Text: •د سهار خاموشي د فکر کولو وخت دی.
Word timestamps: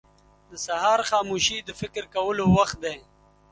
•د 0.51 0.51
سهار 0.65 0.99
خاموشي 1.09 1.57
د 1.63 1.69
فکر 1.81 2.03
کولو 2.15 2.43
وخت 2.57 2.77
دی. 2.85 2.97